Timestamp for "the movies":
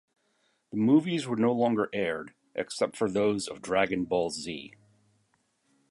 0.71-1.27